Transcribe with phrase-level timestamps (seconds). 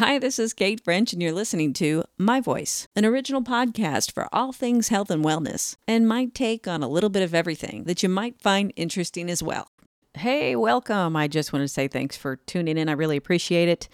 [0.00, 4.34] Hi, this is Kate French, and you're listening to My Voice, an original podcast for
[4.34, 8.02] all things health and wellness, and my take on a little bit of everything that
[8.02, 9.68] you might find interesting as well.
[10.14, 11.16] Hey, welcome.
[11.16, 12.88] I just want to say thanks for tuning in.
[12.88, 13.90] I really appreciate it.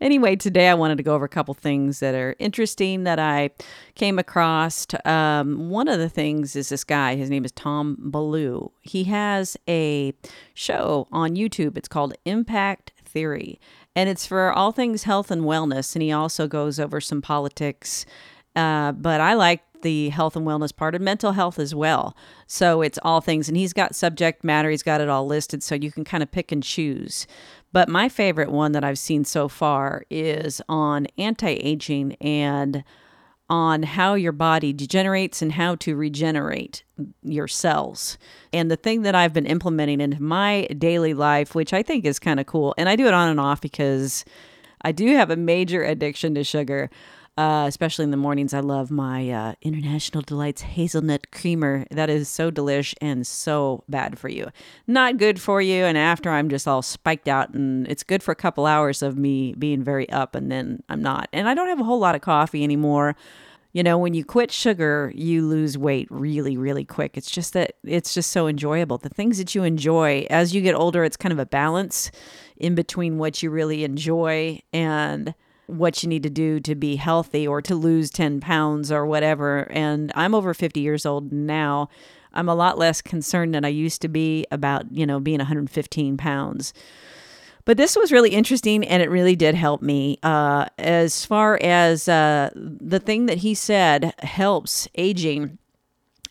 [0.00, 3.50] Anyway, today I wanted to go over a couple things that are interesting that I
[3.96, 4.86] came across.
[5.04, 8.70] Um, one of the things is this guy, his name is Tom Bilyeu.
[8.80, 10.12] He has a
[10.54, 11.76] show on YouTube.
[11.76, 13.60] It's called Impact Theory
[13.94, 15.94] and it's for all things health and wellness.
[15.94, 18.06] And he also goes over some politics.
[18.56, 22.16] Uh, but I like the health and wellness part and mental health as well.
[22.46, 25.74] So it's all things, and he's got subject matter, he's got it all listed, so
[25.74, 27.26] you can kind of pick and choose.
[27.72, 32.84] But my favorite one that I've seen so far is on anti aging and
[33.52, 36.84] on how your body degenerates and how to regenerate
[37.22, 38.16] your cells.
[38.50, 42.18] And the thing that I've been implementing into my daily life, which I think is
[42.18, 44.24] kind of cool, and I do it on and off because
[44.80, 46.88] I do have a major addiction to sugar.
[47.38, 51.86] Uh, especially in the mornings, I love my uh, International Delights hazelnut creamer.
[51.90, 54.50] That is so delish and so bad for you.
[54.86, 55.84] Not good for you.
[55.84, 59.16] And after I'm just all spiked out, and it's good for a couple hours of
[59.16, 61.30] me being very up, and then I'm not.
[61.32, 63.16] And I don't have a whole lot of coffee anymore.
[63.72, 67.16] You know, when you quit sugar, you lose weight really, really quick.
[67.16, 68.98] It's just that it's just so enjoyable.
[68.98, 72.10] The things that you enjoy as you get older, it's kind of a balance
[72.58, 75.34] in between what you really enjoy and
[75.72, 79.70] what you need to do to be healthy or to lose 10 pounds or whatever.
[79.70, 81.88] And I'm over 50 years old now.
[82.32, 86.16] I'm a lot less concerned than I used to be about, you know, being 115
[86.16, 86.72] pounds.
[87.64, 90.18] But this was really interesting and it really did help me.
[90.22, 95.58] Uh, as far as uh, the thing that he said helps aging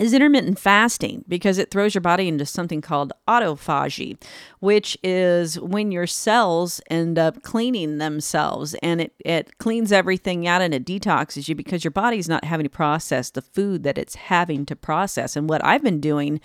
[0.02, 4.22] is intermittent fasting because it throws your body into something called autophagy,
[4.60, 10.62] which is when your cells end up cleaning themselves and it, it cleans everything out
[10.62, 14.16] and it detoxes you because your body's not having to process the food that it's
[14.16, 15.36] having to process.
[15.36, 16.42] And what I've been doing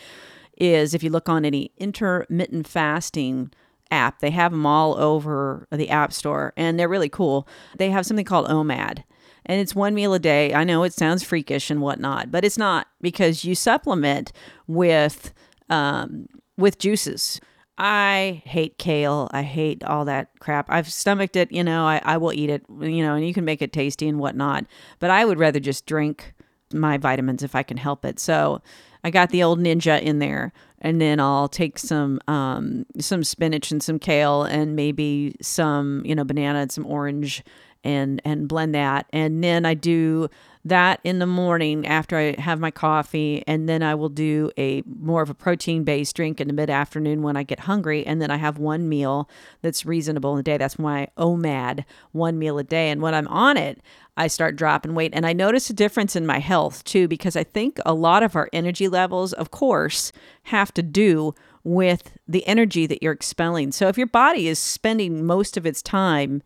[0.59, 3.51] is if you look on any intermittent fasting
[3.91, 4.19] app.
[4.19, 7.47] They have them all over the App Store and they're really cool.
[7.79, 9.05] They have something called OMAD
[9.46, 10.52] and it's one meal a day.
[10.52, 14.33] I know it sounds freakish and whatnot, but it's not because you supplement
[14.67, 15.33] with
[15.70, 16.27] um,
[16.58, 17.40] with juices.
[17.79, 19.29] I hate kale.
[19.33, 20.67] I hate all that crap.
[20.70, 23.45] I've stomached it, you know, I, I will eat it, you know, and you can
[23.45, 24.64] make it tasty and whatnot.
[24.98, 26.33] But I would rather just drink
[26.73, 28.18] my vitamins if I can help it.
[28.18, 28.62] So
[29.05, 33.70] I got the old ninja in there and then I'll take some um, some spinach
[33.70, 37.45] and some kale and maybe some you know banana and some orange
[37.86, 40.29] and and blend that and then I do
[40.64, 44.83] that in the morning after I have my coffee and then I will do a
[44.83, 48.20] more of a protein based drink in the mid afternoon when I get hungry and
[48.20, 49.30] then I have one meal
[49.63, 53.29] that's reasonable in the day that's my OMAD one meal a day and when I'm
[53.29, 53.80] on it
[54.17, 55.13] I start dropping weight.
[55.14, 58.35] And I notice a difference in my health too, because I think a lot of
[58.35, 60.11] our energy levels, of course,
[60.45, 63.73] have to do with the energy that you're expelling.
[63.73, 66.42] So if your body is spending most of its time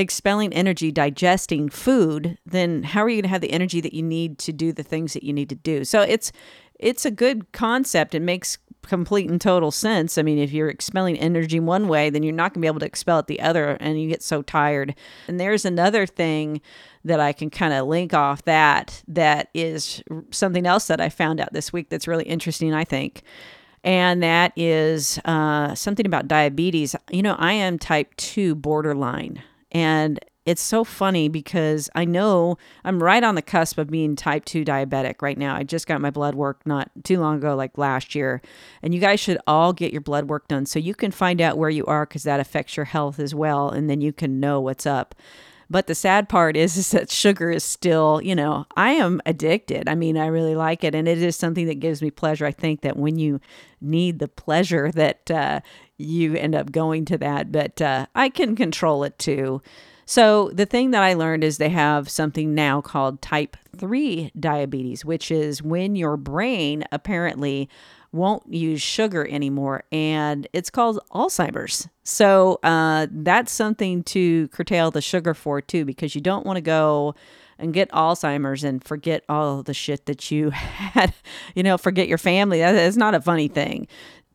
[0.00, 4.02] expelling energy digesting food, then how are you going to have the energy that you
[4.02, 5.84] need to do the things that you need to do?
[5.84, 6.32] So it's
[6.78, 8.14] it's a good concept.
[8.14, 10.16] It makes complete and total sense.
[10.16, 12.80] I mean, if you're expelling energy one way, then you're not going to be able
[12.80, 14.94] to expel it the other, and you get so tired.
[15.28, 16.60] And there's another thing
[17.04, 21.40] that I can kind of link off that that is something else that I found
[21.40, 23.22] out this week that's really interesting, I think.
[23.82, 26.94] And that is uh, something about diabetes.
[27.10, 29.42] You know, I am type 2 borderline.
[29.72, 34.44] And it's so funny because I know I'm right on the cusp of being type
[34.46, 35.54] 2 diabetic right now.
[35.54, 38.40] I just got my blood work not too long ago, like last year.
[38.82, 41.58] And you guys should all get your blood work done so you can find out
[41.58, 43.68] where you are because that affects your health as well.
[43.68, 45.14] And then you can know what's up.
[45.70, 49.88] But the sad part is, is that sugar is still, you know, I am addicted.
[49.88, 50.94] I mean, I really like it.
[50.94, 52.44] And it is something that gives me pleasure.
[52.44, 53.40] I think that when you
[53.80, 55.60] need the pleasure, that uh,
[56.00, 57.52] you end up going to that.
[57.52, 59.62] But uh, I can control it too.
[60.06, 65.04] So, the thing that I learned is they have something now called type 3 diabetes,
[65.04, 67.68] which is when your brain apparently
[68.12, 71.88] won't use sugar anymore, and it's called Alzheimer's.
[72.02, 76.62] So uh, that's something to curtail the sugar for too, because you don't want to
[76.62, 77.14] go
[77.60, 81.14] and get Alzheimer's and forget all the shit that you had,
[81.54, 82.58] you know, forget your family.
[82.58, 83.86] That is not a funny thing.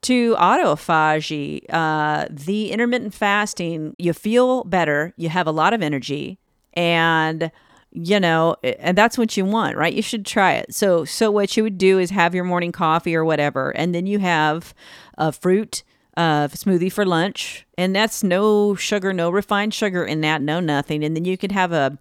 [0.05, 6.37] To autophagy, uh, the intermittent fasting, you feel better, you have a lot of energy,
[6.73, 7.51] and
[7.91, 11.55] you know and that's what you want right you should try it so so what
[11.55, 14.73] you would do is have your morning coffee or whatever and then you have
[15.17, 15.81] a fruit
[16.17, 21.03] uh, smoothie for lunch, and that's no sugar, no refined sugar in that, no nothing.
[21.03, 21.97] And then you could have a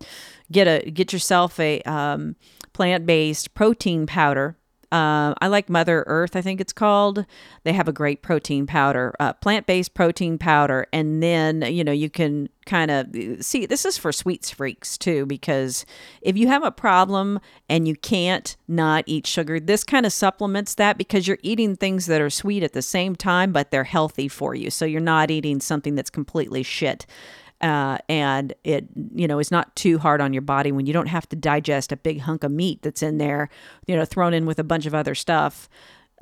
[0.53, 2.37] get a get yourself a um,
[2.73, 4.57] plant based protein powder
[4.95, 7.27] uh, I like Mother Earth, I think it's called.
[7.65, 10.87] They have a great protein powder, uh, plant based protein powder.
[10.93, 13.09] And then, you know, you can kind of
[13.45, 15.85] see this is for sweets freaks too, because
[16.23, 20.77] if you have a problem and you can't not eat sugar, this kind of supplements
[20.77, 24.29] that because you're eating things that are sweet at the same time, but they're healthy
[24.29, 24.71] for you.
[24.71, 27.05] So you're not eating something that's completely shit
[27.61, 31.07] uh, and it you know is not too hard on your body when you don't
[31.07, 33.49] have to digest a big hunk of meat that's in there
[33.87, 35.69] you know thrown in with a bunch of other stuff.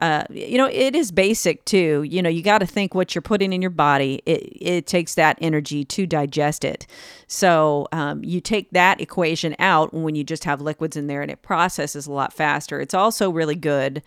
[0.01, 2.03] Uh, you know it is basic too.
[2.03, 4.21] You know you got to think what you're putting in your body.
[4.27, 6.87] It, it takes that energy to digest it.
[7.29, 11.31] So um, you take that equation out when you just have liquids in there and
[11.31, 12.81] it processes a lot faster.
[12.81, 14.03] It's also really good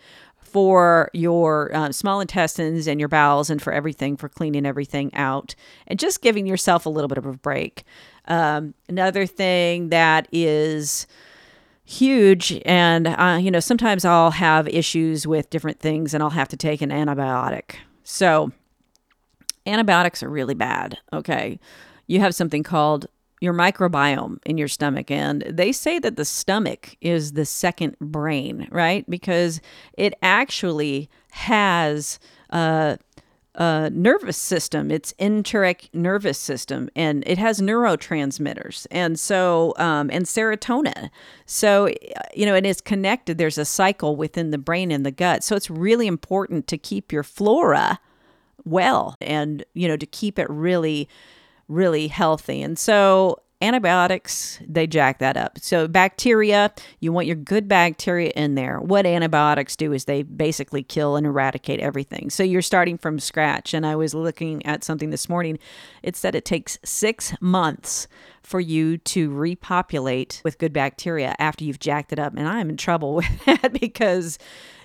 [0.56, 5.54] for your uh, small intestines and your bowels and for everything, for cleaning everything out
[5.86, 7.84] and just giving yourself a little bit of a break.
[8.26, 11.06] Um, another thing that is
[11.84, 16.48] huge, and uh, you know, sometimes I'll have issues with different things and I'll have
[16.48, 17.74] to take an antibiotic.
[18.02, 18.50] So,
[19.66, 20.96] antibiotics are really bad.
[21.12, 21.60] Okay.
[22.06, 23.08] You have something called
[23.46, 25.10] your microbiome in your stomach.
[25.10, 29.08] And they say that the stomach is the second brain, right?
[29.08, 29.62] Because
[29.94, 32.18] it actually has
[32.50, 32.98] a,
[33.54, 38.86] a nervous system, it's enteric nervous system, and it has neurotransmitters.
[38.90, 41.08] And so, um, and serotonin.
[41.46, 41.88] So,
[42.34, 43.38] you know, it is connected.
[43.38, 45.44] There's a cycle within the brain and the gut.
[45.44, 48.00] So it's really important to keep your flora
[48.64, 51.08] well and, you know, to keep it really
[51.68, 52.62] really healthy.
[52.62, 55.58] And so antibiotics they jack that up.
[55.58, 58.80] So bacteria you want your good bacteria in there.
[58.80, 62.28] What antibiotics do is they basically kill and eradicate everything.
[62.28, 63.72] So you're starting from scratch.
[63.72, 65.58] And i was looking at something this morning.
[66.02, 68.08] It said it takes six months
[68.42, 72.34] for you to repopulate with good bacteria after you've jacked it up.
[72.36, 74.38] And i'm in trouble with that because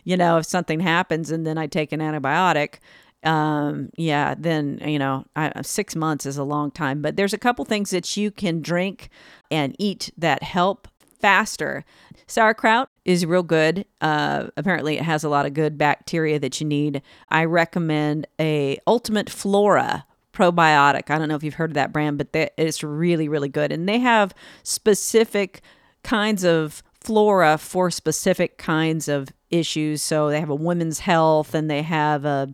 [0.05, 2.75] you know if something happens and then i take an antibiotic
[3.23, 7.37] um yeah then you know I, six months is a long time but there's a
[7.37, 9.09] couple things that you can drink
[9.51, 10.87] and eat that help
[11.19, 11.85] faster.
[12.25, 13.85] Sauerkraut is real good.
[14.01, 17.01] Uh apparently it has a lot of good bacteria that you need.
[17.29, 21.11] I recommend a ultimate flora probiotic.
[21.11, 23.71] I don't know if you've heard of that brand but they, it's really really good.
[23.71, 24.33] And they have
[24.63, 25.61] specific
[26.03, 30.01] kinds of flora for specific kinds of issues.
[30.01, 32.53] So they have a women's health and they have a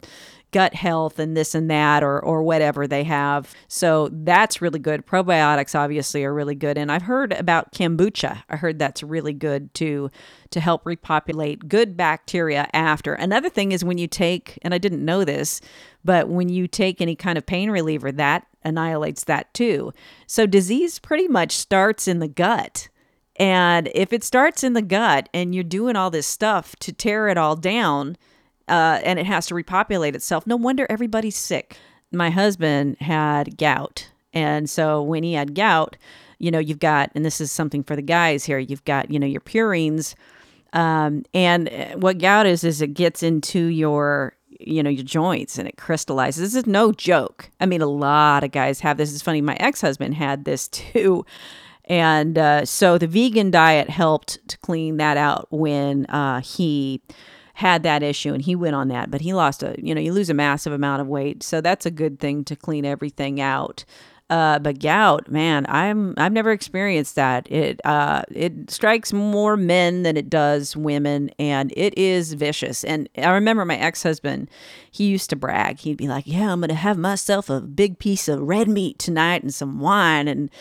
[0.51, 3.53] gut health and this and that or or whatever they have.
[3.67, 5.05] So that's really good.
[5.05, 6.77] Probiotics obviously are really good.
[6.77, 8.43] And I've heard about kombucha.
[8.49, 10.09] I heard that's really good to
[10.51, 13.13] to help repopulate good bacteria after.
[13.13, 15.59] Another thing is when you take and I didn't know this,
[16.05, 19.93] but when you take any kind of pain reliever that annihilates that too.
[20.27, 22.89] So disease pretty much starts in the gut.
[23.37, 27.27] And if it starts in the gut and you're doing all this stuff to tear
[27.27, 28.17] it all down,
[28.67, 30.45] uh, and it has to repopulate itself.
[30.45, 31.77] No wonder everybody's sick.
[32.11, 34.09] My husband had gout.
[34.33, 35.97] And so when he had gout,
[36.39, 39.19] you know, you've got, and this is something for the guys here, you've got, you
[39.19, 40.15] know, your purines.
[40.73, 45.57] Um, and uh, what gout is, is it gets into your, you know, your joints
[45.57, 46.53] and it crystallizes.
[46.53, 47.49] This is no joke.
[47.59, 49.13] I mean, a lot of guys have this.
[49.13, 49.41] It's funny.
[49.41, 51.25] My ex husband had this too.
[51.85, 57.01] And uh, so the vegan diet helped to clean that out when uh, he
[57.57, 60.13] had that issue and he went on that, but he lost a, you know, you
[60.13, 61.41] lose a massive amount of weight.
[61.41, 63.83] So that's a good thing to clean everything out.
[64.29, 67.51] Uh, but gout, man, I'm I've never experienced that.
[67.51, 72.83] It uh, it strikes more men than it does women, and it is vicious.
[72.83, 74.51] And I remember my ex husband,
[74.91, 75.79] he used to brag.
[75.79, 79.41] He'd be like, "Yeah, I'm gonna have myself a big piece of red meat tonight
[79.41, 80.51] and some wine." And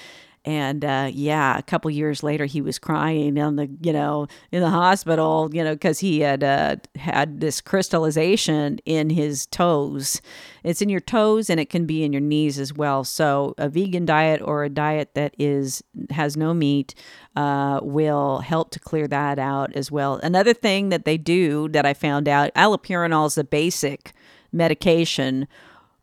[0.46, 4.62] and uh, yeah, a couple years later, he was crying on the you know in
[4.62, 10.22] the hospital, you know, because he had uh, had this crystallization in his toes.
[10.62, 13.02] It's in your toes, and it can be in your knees as well.
[13.02, 16.94] So a vegan diet or a diet that is has no meat
[17.34, 20.20] uh, will help to clear that out as well.
[20.22, 24.12] Another thing that they do that I found out, allopurinol is a basic
[24.52, 25.48] medication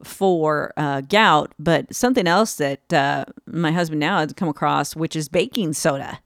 [0.04, 5.16] for uh, gout, but something else that uh, my husband now has come across, which
[5.16, 6.20] is baking soda.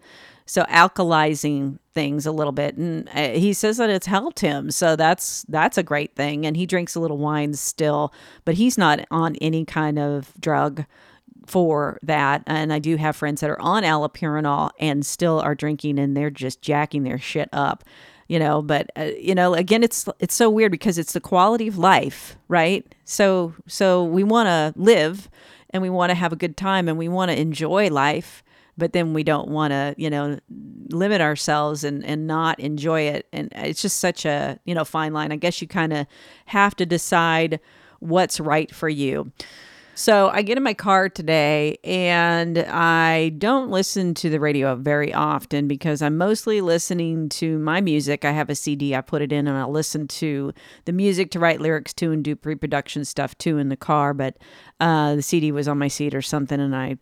[0.46, 4.72] So alkalizing things a little bit, and uh, he says that it's helped him.
[4.72, 6.46] So that's that's a great thing.
[6.46, 8.14] And he drinks a little wine still,
[8.46, 10.86] but he's not on any kind of drug
[11.46, 12.44] for that.
[12.48, 16.30] And I do have friends that are on allopurinol and still are drinking, and they're
[16.30, 17.84] just jacking their shit up
[18.28, 21.68] you know but uh, you know again it's it's so weird because it's the quality
[21.68, 22.96] of life right?
[23.06, 25.30] So so we want to live
[25.72, 28.44] and we want to have a good time and we want to enjoy life
[28.78, 30.40] but then we don't want to you know
[30.90, 33.28] limit ourselves and and not enjoy it.
[33.34, 35.32] And it's just such a you know fine line.
[35.32, 36.08] I guess you kind of
[36.46, 37.60] have to decide
[38.00, 39.32] what's right for you
[39.98, 45.12] so I get in my car today and I don't listen to the radio very
[45.12, 48.24] often because I'm mostly listening to my music.
[48.24, 50.54] I have a CD, I put it in and I'll listen to
[50.86, 54.14] the music to write lyrics to and do pre production stuff too in the car.
[54.14, 54.38] But
[54.80, 56.98] uh, the CD was on my seat or something and I.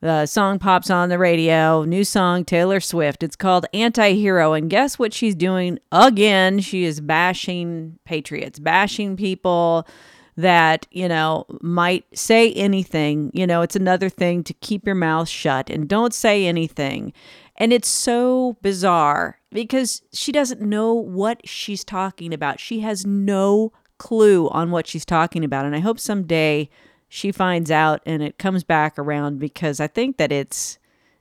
[0.00, 1.84] The song pops on the radio.
[1.84, 3.22] New song, Taylor Swift.
[3.22, 4.52] It's called Anti Hero.
[4.52, 6.58] And guess what she's doing again?
[6.58, 9.86] She is bashing patriots, bashing people
[10.36, 13.30] that, you know, might say anything.
[13.32, 17.12] You know, it's another thing to keep your mouth shut and don't say anything.
[17.56, 22.60] And it's so bizarre because she doesn't know what she's talking about.
[22.60, 25.64] She has no clue on what she's talking about.
[25.64, 26.68] And I hope someday
[27.08, 30.78] she finds out and it comes back around because I think that it's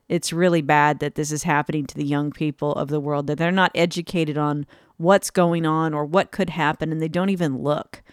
[0.07, 3.39] it's really bad that this is happening to the young people of the world that
[3.39, 4.67] they're not educated on
[4.97, 8.03] what's going on or what could happen and they don't even look.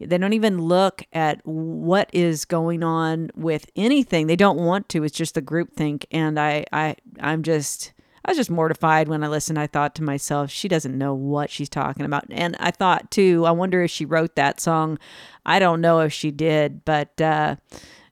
[0.00, 4.26] They don't even look at what is going on with anything.
[4.26, 5.02] They don't want to.
[5.02, 6.06] It's just the group think.
[6.10, 7.92] And I, I, I'm just,
[8.24, 9.58] I was just mortified when I listened.
[9.58, 12.26] I thought to myself, she doesn't know what she's talking about.
[12.30, 14.98] And I thought too, I wonder if she wrote that song.
[15.44, 17.56] I don't know if she did, but uh,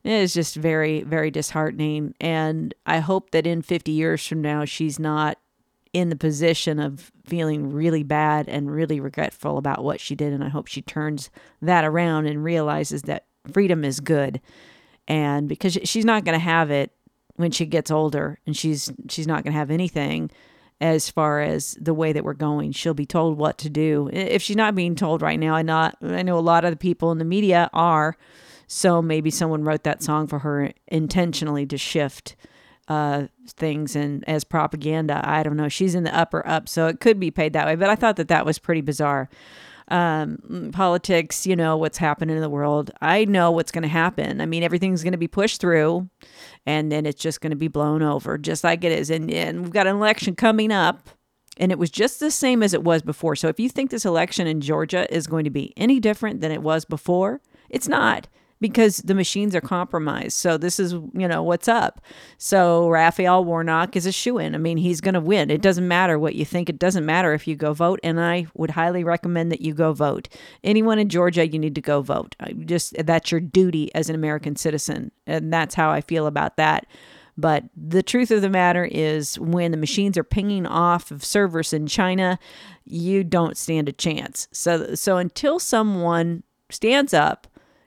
[0.02, 2.14] it is just very, very disheartening.
[2.20, 5.38] And I hope that in 50 years from now, she's not
[5.92, 10.32] in the position of feeling really bad and really regretful about what she did.
[10.32, 11.30] And I hope she turns
[11.62, 14.40] that around and realizes that freedom is good.
[15.08, 16.92] And because she's not going to have it
[17.36, 20.30] when she gets older and she's she's not going to have anything
[20.80, 22.72] as far as the way that we're going.
[22.72, 24.10] She'll be told what to do.
[24.12, 26.76] If she's not being told right now, I not I know a lot of the
[26.76, 28.16] people in the media are.
[28.66, 32.34] So maybe someone wrote that song for her intentionally to shift
[32.88, 35.20] uh, things and as propaganda.
[35.24, 35.68] I don't know.
[35.68, 37.74] She's in the upper up, so it could be paid that way.
[37.74, 39.28] But I thought that that was pretty bizarre.
[39.88, 42.90] Um, politics, you know, what's happening in the world.
[43.00, 44.40] I know what's going to happen.
[44.40, 46.10] I mean, everything's going to be pushed through
[46.66, 49.10] and then it's just going to be blown over, just like it is.
[49.10, 51.08] And, and we've got an election coming up
[51.56, 53.36] and it was just the same as it was before.
[53.36, 56.50] So if you think this election in Georgia is going to be any different than
[56.50, 57.40] it was before,
[57.70, 58.26] it's not
[58.60, 60.36] because the machines are compromised.
[60.36, 62.00] So this is, you know, what's up.
[62.38, 64.54] So Raphael Warnock is a shoe in.
[64.54, 65.50] I mean, he's going to win.
[65.50, 66.68] It doesn't matter what you think.
[66.70, 68.00] It doesn't matter if you go vote.
[68.02, 70.28] And I would highly recommend that you go vote.
[70.64, 72.34] Anyone in Georgia, you need to go vote.
[72.64, 75.10] Just that's your duty as an American citizen.
[75.26, 76.86] And that's how I feel about that.
[77.38, 81.74] But the truth of the matter is, when the machines are pinging off of servers
[81.74, 82.38] in China,
[82.86, 84.48] you don't stand a chance.
[84.52, 87.46] So, so until someone stands up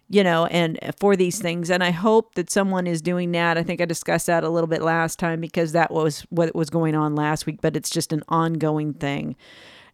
[0.10, 1.70] you know, and for these things.
[1.70, 3.58] And I hope that someone is doing that.
[3.58, 6.70] I think I discussed that a little bit last time because that was what was
[6.70, 9.36] going on last week, but it's just an ongoing thing.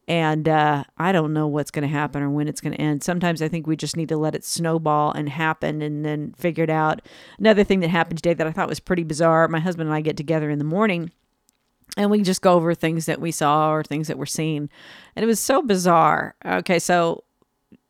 [0.07, 3.03] And uh, I don't know what's going to happen or when it's going to end.
[3.03, 6.63] Sometimes I think we just need to let it snowball and happen and then figure
[6.63, 7.01] it out.
[7.39, 10.01] Another thing that happened today that I thought was pretty bizarre my husband and I
[10.01, 11.12] get together in the morning
[11.98, 14.69] and we just go over things that we saw or things that we're seeing.
[15.15, 16.36] And it was so bizarre.
[16.45, 17.25] Okay, so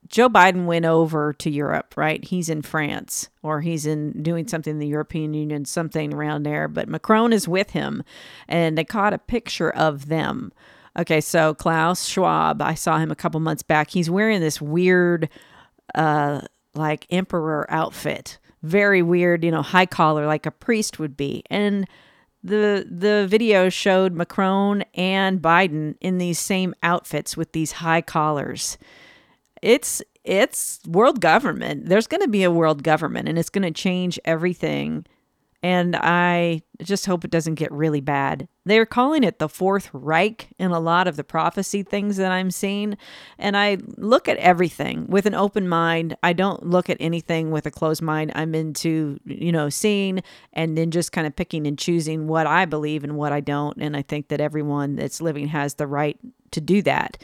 [0.07, 2.23] Joe Biden went over to Europe, right?
[2.23, 6.67] He's in France or he's in doing something in the European Union, something around there.
[6.67, 8.03] But Macron is with him
[8.47, 10.51] and they caught a picture of them.
[10.97, 13.89] Okay, so Klaus Schwab, I saw him a couple months back.
[13.89, 15.27] He's wearing this weird,
[15.93, 16.41] uh,
[16.73, 21.43] like emperor outfit, very weird, you know, high collar, like a priest would be.
[21.49, 21.87] And
[22.43, 28.77] the the video showed Macron and Biden in these same outfits with these high collars
[29.65, 31.89] it's it's world government.
[31.89, 35.05] There's going to be a world government and it's going to change everything.
[35.63, 38.47] And I just hope it doesn't get really bad.
[38.65, 42.51] They're calling it the Fourth Reich in a lot of the prophecy things that I'm
[42.51, 42.95] seeing.
[43.39, 46.15] And I look at everything with an open mind.
[46.21, 48.31] I don't look at anything with a closed mind.
[48.35, 50.21] I'm into, you know, seeing
[50.53, 53.77] and then just kind of picking and choosing what I believe and what I don't.
[53.81, 56.19] And I think that everyone that's living has the right
[56.51, 57.17] to do that.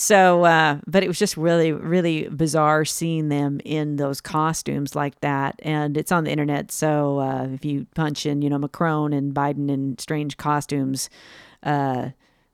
[0.00, 5.20] So, uh, but it was just really, really bizarre seeing them in those costumes like
[5.22, 5.58] that.
[5.64, 6.70] And it's on the internet.
[6.70, 11.10] So uh, if you punch in, you know, Macron and Biden in strange costumes,
[11.64, 12.10] uh,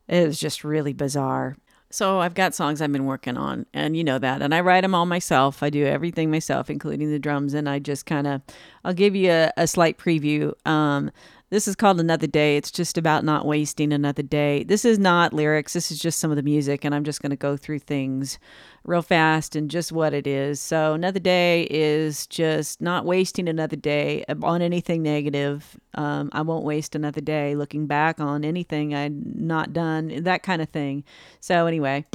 [0.07, 1.55] it was just really bizarre.
[1.91, 4.81] So I've got songs I've been working on, and you know that, and I write
[4.81, 5.61] them all myself.
[5.61, 8.41] I do everything myself, including the drums, and I just kind of,
[8.83, 10.53] I'll give you a, a slight preview.
[10.67, 11.11] Um,
[11.51, 12.57] This is called Another Day.
[12.57, 14.63] It's just about not wasting another day.
[14.63, 15.73] This is not lyrics.
[15.73, 18.39] This is just some of the music, and I'm just going to go through things
[18.83, 20.59] real fast and just what it is.
[20.59, 25.79] So, Another Day is just not wasting another day on anything negative.
[25.93, 30.63] Um, I won't waste another day looking back on anything I'd not done, that kind
[30.63, 31.03] of thing.
[31.41, 32.05] So, anyway.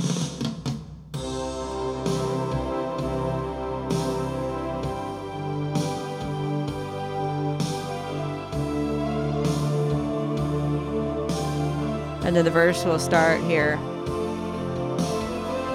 [12.31, 13.77] And then the verse will start here.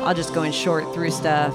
[0.05, 1.53] I'll just go in short through stuff.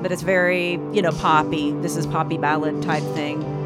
[0.00, 1.72] But it's very, you know, poppy.
[1.72, 3.59] This is poppy ballad type thing.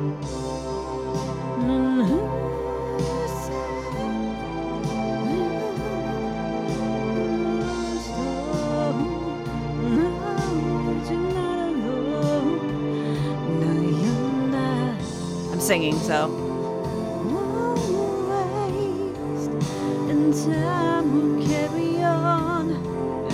[15.64, 16.26] Singing, so.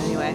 [0.05, 0.33] Anyway.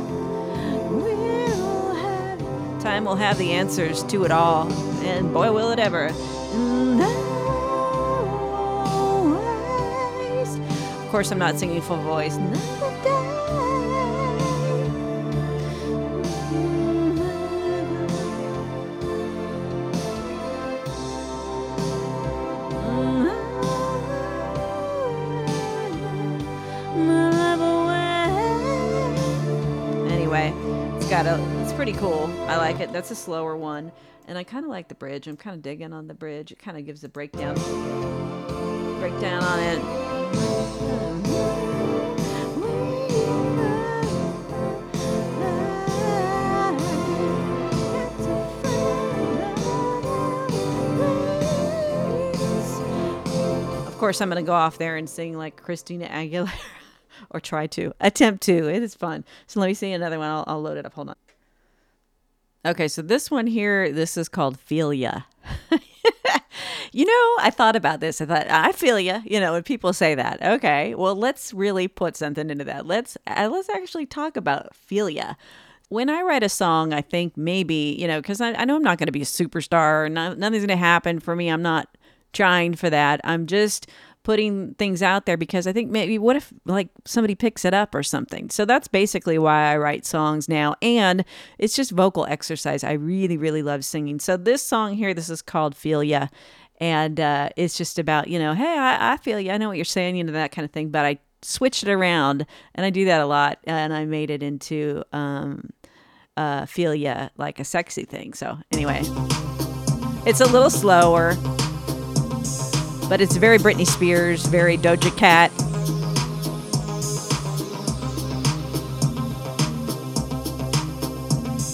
[2.81, 4.71] Time will have the answers to it all,
[5.03, 6.13] and boy, will it ever.
[11.03, 12.37] Of course, I'm not singing full voice.
[31.23, 31.63] Got a.
[31.63, 32.27] It's pretty cool.
[32.47, 32.93] I like it.
[32.93, 33.91] That's a slower one,
[34.29, 35.27] and I kind of like the bridge.
[35.27, 36.53] I'm kind of digging on the bridge.
[36.53, 37.55] It kind of gives a breakdown.
[39.01, 39.79] Breakdown on it.
[53.87, 56.76] Of course, I'm going to go off there and sing like Christina Aguilera
[57.31, 58.69] or try to attempt to.
[58.69, 59.25] It is fun.
[59.47, 60.29] So let me see another one.
[60.29, 60.95] I'll, I'll load it up.
[60.95, 61.17] Hold on.
[62.67, 65.21] Okay, so this one here, this is called Ya.
[66.93, 68.21] you know, I thought about this.
[68.21, 69.23] I thought I feel you.
[69.25, 72.87] You know, when people say that, okay, well, let's really put something into that.
[72.87, 75.35] Let's uh, let's actually talk about ya.
[75.89, 78.83] When I write a song, I think maybe you know because I, I know I'm
[78.83, 80.11] not going to be a superstar.
[80.11, 81.49] Not, nothing's going to happen for me.
[81.49, 81.97] I'm not
[82.33, 83.21] trying for that.
[83.23, 83.89] I'm just
[84.27, 87.95] putting things out there because I think maybe what if like somebody picks it up
[87.95, 88.51] or something.
[88.51, 91.25] So that's basically why I write songs now and
[91.59, 92.83] it's just vocal exercise.
[92.83, 94.19] I really really love singing.
[94.19, 96.27] So this song here this is called Feel Ya
[96.81, 99.53] and uh, it's just about, you know, hey, I, I feel you.
[99.53, 101.89] I know what you're saying, you know, that kind of thing, but I switched it
[101.89, 105.71] around and I do that a lot and I made it into um
[106.37, 108.35] uh feel ya like a sexy thing.
[108.35, 109.03] So anyway,
[110.27, 111.37] it's a little slower
[113.09, 115.51] but it's very Britney Spears, very Doja Cat.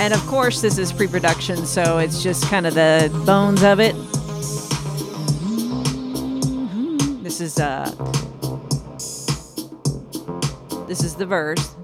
[0.00, 3.78] And of course, this is pre production, so it's just kind of the bones of
[3.78, 3.94] it.
[7.22, 7.90] This is uh
[10.88, 11.74] this is the verse.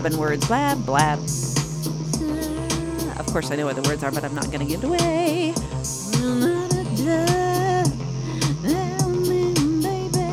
[0.00, 0.44] Blabbing words.
[0.48, 1.20] Blab, blab.
[3.20, 4.86] Of course, I know what the words are, but I'm not going to give it
[4.88, 5.52] away.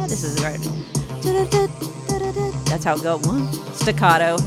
[0.07, 0.59] This is right.
[2.65, 3.21] That's how it goes.
[3.77, 4.37] Staccato.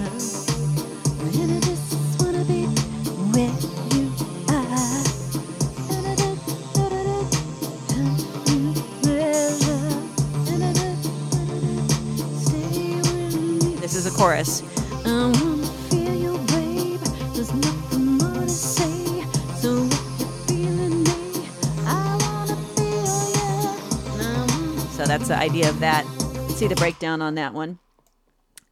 [13.81, 14.63] This is a chorus.
[25.17, 26.05] That's the idea of that.
[26.57, 27.79] See the breakdown on that one.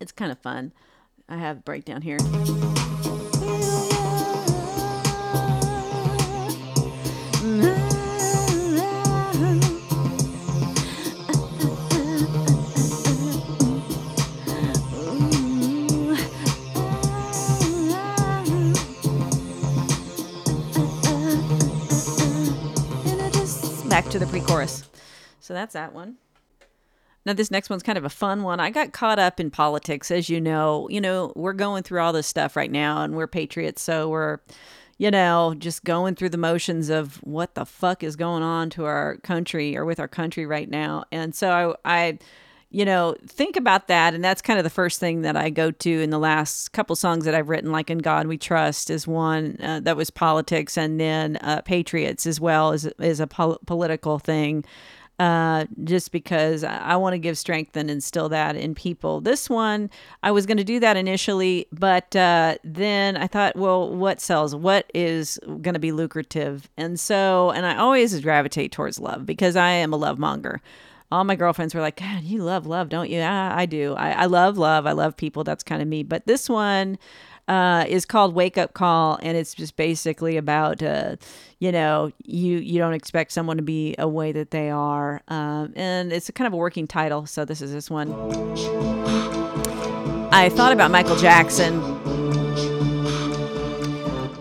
[0.00, 0.72] It's kind of fun.
[1.28, 2.18] I have breakdown here.
[23.88, 24.82] Back to the pre chorus.
[25.38, 26.16] So that's that one.
[27.24, 28.58] Now, this next one's kind of a fun one.
[28.60, 30.88] I got caught up in politics, as you know.
[30.90, 34.38] You know, we're going through all this stuff right now, and we're patriots, so we're,
[34.98, 38.84] you know, just going through the motions of what the fuck is going on to
[38.84, 41.04] our country or with our country right now.
[41.12, 42.18] And so I, I
[42.72, 44.14] you know, think about that.
[44.14, 46.96] And that's kind of the first thing that I go to in the last couple
[46.96, 50.78] songs that I've written, like In God We Trust is one uh, that was politics,
[50.78, 54.64] and then uh, Patriots as well is, is a pol- political thing.
[55.18, 59.20] Uh, just because I, want to give strength and instill that in people.
[59.20, 59.88] This one,
[60.24, 64.56] I was going to do that initially, but uh, then I thought, well, what sells?
[64.56, 66.68] What is going to be lucrative?
[66.76, 70.60] And so, and I always gravitate towards love because I am a love monger
[71.12, 73.18] all my girlfriends were like, God, you love love, don't you?
[73.18, 73.94] Yeah, I do.
[73.94, 74.86] I, I love love.
[74.86, 75.44] I love people.
[75.44, 76.02] That's kind of me.
[76.02, 76.98] But this one
[77.48, 81.16] uh, is called Wake Up Call, and it's just basically about, uh,
[81.58, 85.72] you know, you you don't expect someone to be a way that they are, um,
[85.76, 87.26] and it's kind of a working title.
[87.26, 88.12] So this is this one.
[90.34, 91.80] I thought about Michael Jackson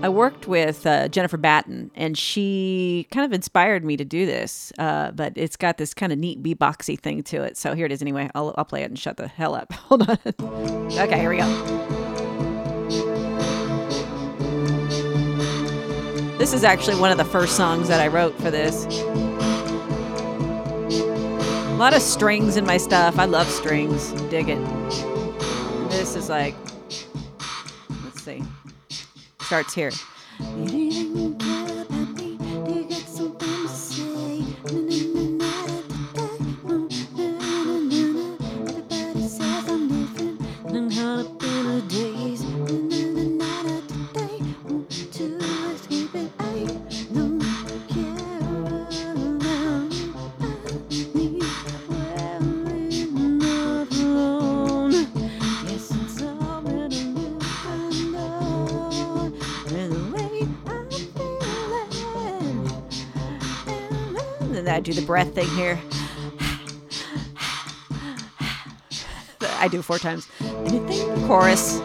[0.04, 4.74] I worked with uh, Jennifer Batten, and she kind of inspired me to do this.
[4.80, 7.56] Uh, but it's got this kind of neat beatboxy thing to it.
[7.56, 8.30] So here it is anyway.
[8.34, 9.72] I'll, I'll play it and shut the hell up.
[9.74, 10.18] Hold on.
[10.98, 12.01] okay, here we go.
[16.42, 18.86] This is actually one of the first songs that I wrote for this.
[21.68, 23.20] A lot of strings in my stuff.
[23.20, 24.12] I love strings.
[24.32, 24.58] Dig it.
[25.92, 26.56] This is like,
[28.04, 28.44] let's see
[29.52, 29.92] starts here.
[64.68, 65.80] I do the breath thing here.
[69.60, 70.28] I do four times.
[70.42, 71.28] Anything?
[71.28, 71.80] Chorus.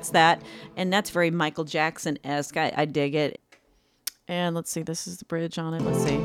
[0.00, 0.42] That's that.
[0.76, 2.56] And that's very Michael Jackson esque.
[2.56, 3.38] I, I dig it.
[4.28, 5.82] And let's see, this is the bridge on it.
[5.82, 6.16] Let's see.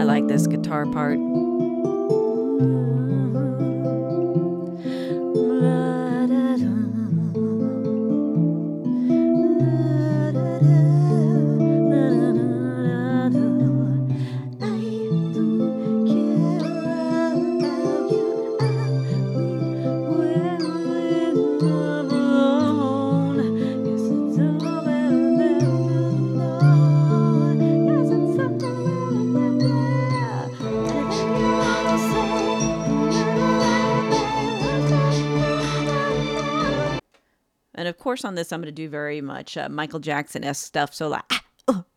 [0.00, 1.18] I like this guitar part.
[38.20, 40.94] Course, on this, I'm going to do very much uh, Michael Jackson esque stuff.
[40.94, 41.24] So, like,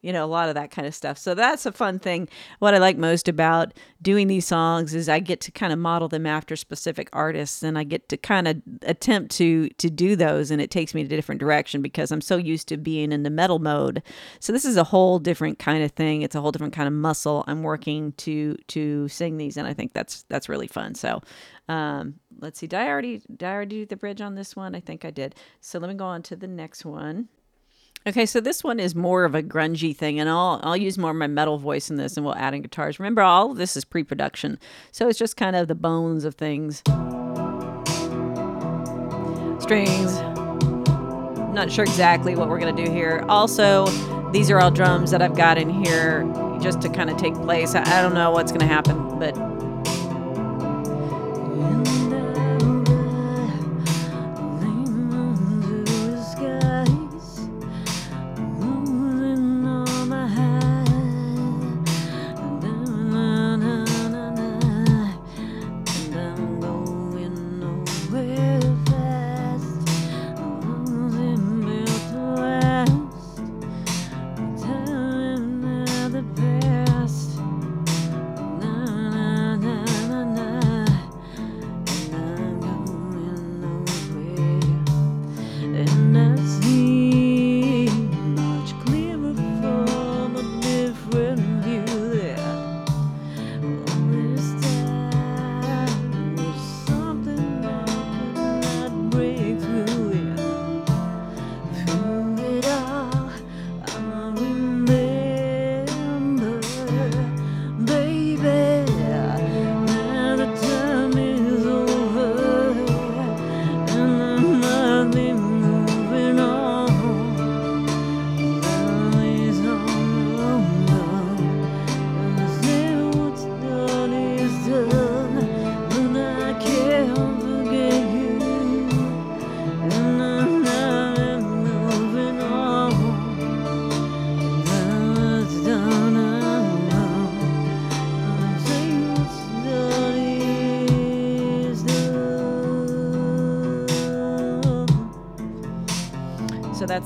[0.04, 1.18] you know, a lot of that kind of stuff.
[1.18, 2.30] So, that's a fun thing.
[2.60, 6.08] What I like most about doing these songs is I get to kind of model
[6.08, 10.52] them after specific artists and I get to kind of attempt to to do those
[10.52, 13.24] and it takes me in a different direction because I'm so used to being in
[13.24, 14.04] the metal mode.
[14.40, 16.22] So this is a whole different kind of thing.
[16.22, 19.74] It's a whole different kind of muscle I'm working to to sing these and I
[19.74, 20.96] think that's that's really fun.
[20.96, 21.22] So
[21.70, 22.68] um, let's see.
[22.68, 24.76] Did I already did I already do the bridge on this one?
[24.76, 25.36] I think I did.
[25.62, 27.30] So let me go on to the next one.
[28.06, 31.12] Okay, so this one is more of a grungy thing, and I'll I'll use more
[31.12, 33.00] of my metal voice in this, and we'll add in guitars.
[33.00, 34.60] Remember, all this is pre-production,
[34.92, 36.80] so it's just kind of the bones of things.
[39.62, 40.20] Strings.
[41.54, 43.24] Not sure exactly what we're gonna do here.
[43.30, 43.86] Also,
[44.32, 46.30] these are all drums that I've got in here
[46.62, 47.74] just to kind of take place.
[47.74, 49.34] I, I don't know what's gonna happen, but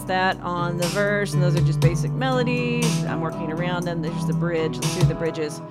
[0.07, 3.03] that on the verse, and those are just basic melodies.
[3.05, 4.01] I'm working around them.
[4.01, 4.75] There's the bridge.
[4.75, 5.61] Let's do the bridges.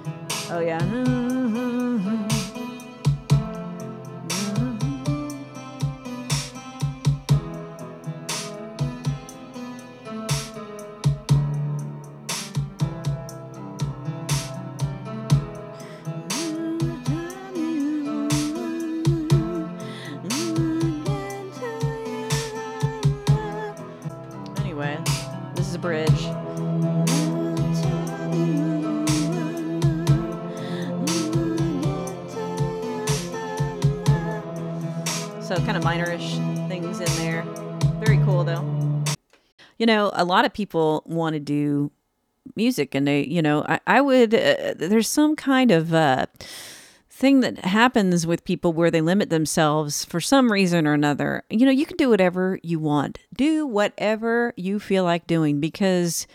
[0.50, 1.35] Oh, yeah.
[35.96, 37.42] Minorish things in there.
[38.04, 38.64] Very cool though.
[39.78, 41.90] You know, a lot of people want to do
[42.54, 46.26] music and they, you know, I, I would, uh, there's some kind of, uh,
[47.08, 51.44] thing that happens with people where they limit themselves for some reason or another.
[51.48, 53.20] You know, you can do whatever you want.
[53.34, 56.26] Do whatever you feel like doing because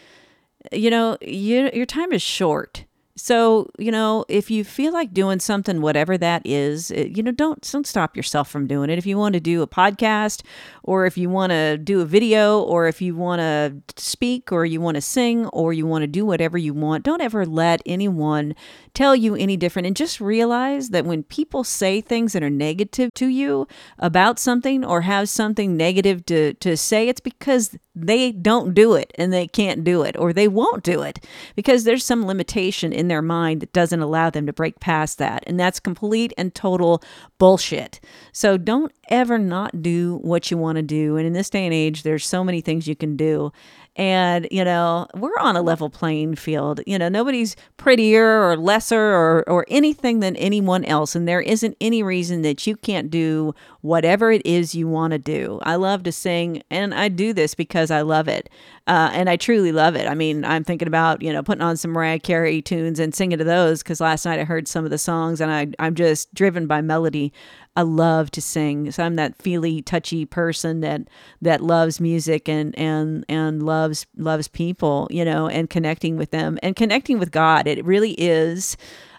[0.72, 2.86] you know, you, your time is short.
[3.16, 7.62] So, you know, if you feel like doing something, whatever that is, you know, don't
[7.72, 8.98] don't stop yourself from doing it.
[8.98, 10.44] If you want to do a podcast,
[10.84, 14.66] or if you want to do a video, or if you want to speak, or
[14.66, 17.82] you want to sing, or you want to do whatever you want, don't ever let
[17.86, 18.56] anyone
[18.94, 19.88] tell you any different.
[19.88, 23.68] And just realize that when people say things that are negative to you
[24.00, 29.12] about something, or have something negative to to say, it's because they don't do it
[29.16, 31.26] and they can't do it or they won't do it
[31.56, 35.44] because there's some limitation in their mind that doesn't allow them to break past that.
[35.46, 37.04] And that's complete and total
[37.38, 38.00] bullshit.
[38.32, 41.18] So don't ever not do what you want to do.
[41.18, 43.52] And in this day and age, there's so many things you can do.
[43.98, 46.80] And, you know, we're on a level playing field.
[46.88, 51.14] You know, nobody's prettier or lesser or, or anything than anyone else.
[51.14, 55.20] And there isn't any reason that you can't do whatever it is you want to
[55.20, 55.60] do.
[55.64, 58.50] I love to sing, and I do this because I love it.
[58.88, 60.08] Uh, and I truly love it.
[60.08, 63.38] I mean, I'm thinking about, you know, putting on some Mariah Carey tunes and singing
[63.40, 66.34] to those because last night I heard some of the songs and I, I'm just
[66.34, 67.34] driven by melody.
[67.76, 68.92] I love to sing.
[68.92, 71.04] So I'm that feely, touchy person that
[71.42, 76.60] that loves music and and and loves loves people, you know, and connecting with them
[76.62, 77.68] and connecting with God.
[77.68, 78.76] It really is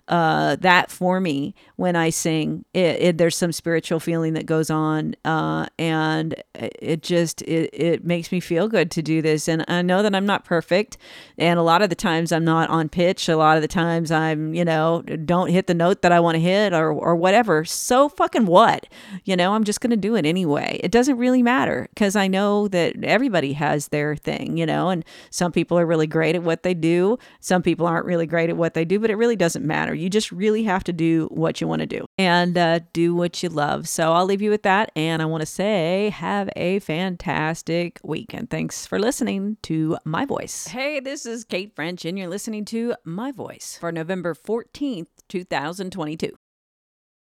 [0.08, 2.64] uh, that for me when I sing.
[2.74, 8.04] It, it, there's some spiritual feeling that goes on, uh, and it just it, it
[8.04, 9.48] makes me feel good to do this.
[9.48, 10.98] And I know that I'm not perfect,
[11.38, 13.28] and a lot of the times I'm not on pitch.
[13.28, 16.34] A lot of the times I'm you know don't hit the note that I want
[16.34, 17.64] to hit or or whatever.
[17.64, 18.88] So fucking what?
[19.24, 20.80] You know I'm just gonna do it anyway.
[20.82, 24.56] It doesn't really matter because I know that everybody has their thing.
[24.56, 27.18] You know, and some people are really great at what they do.
[27.40, 29.91] Some people aren't really great at what they do, but it really doesn't matter.
[29.92, 33.42] You just really have to do what you want to do and uh, do what
[33.42, 33.88] you love.
[33.88, 34.92] So I'll leave you with that.
[34.94, 38.32] And I want to say, have a fantastic week.
[38.32, 40.66] And Thanks for listening to my voice.
[40.66, 46.36] Hey, this is Kate French, and you're listening to my voice for November 14th, 2022.